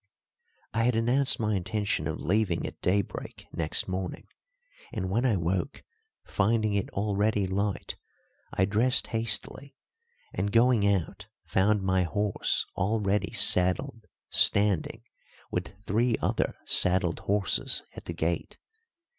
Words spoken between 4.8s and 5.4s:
and when I